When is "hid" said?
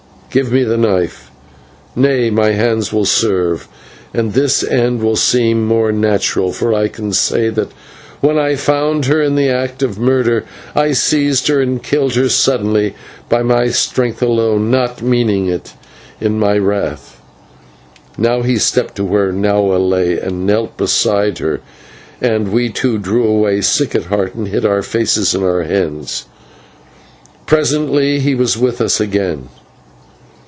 24.47-24.65